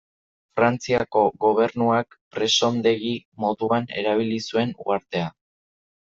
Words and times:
Frantziako 0.59 1.19
Gobernuak 1.43 2.17
presondegi 2.35 3.11
moduan 3.45 3.85
erabili 4.03 4.39
zuen 4.47 4.73
uhartea. 4.87 5.29